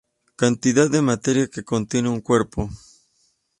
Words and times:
Cantidad 0.35 0.89
de 0.89 1.03
materia 1.03 1.45
que 1.47 1.63
contiene 1.63 2.09
un 2.09 2.21
cuerpo. 2.21 2.67